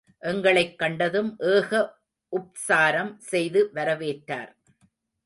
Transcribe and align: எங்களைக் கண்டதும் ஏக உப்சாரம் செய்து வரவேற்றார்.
எங்களைக் 0.21 0.77
கண்டதும் 0.77 1.35
ஏக 1.39 1.71
உப்சாரம் 2.33 3.17
செய்து 3.17 3.71
வரவேற்றார். 3.75 4.51